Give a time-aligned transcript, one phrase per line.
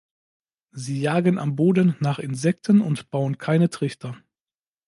[0.71, 4.17] Sie jagen am Boden nach Insekten und bauen keine Trichter.